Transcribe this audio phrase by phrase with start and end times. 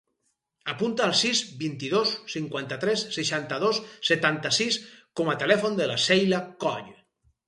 [0.71, 4.79] Apunta el sis, vint-i-dos, cinquanta-tres, seixanta-dos, setanta-sis
[5.21, 6.89] com a telèfon de la Sheila Coll.